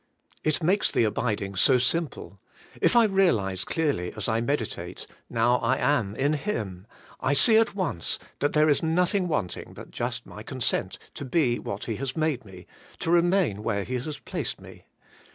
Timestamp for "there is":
8.53-8.81